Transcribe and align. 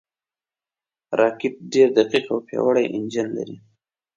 راکټ 1.19 1.53
ډېر 1.73 1.87
دقیق 1.97 2.25
او 2.33 2.39
پیاوړی 2.47 2.85
انجن 2.95 3.27
لري 3.37 3.57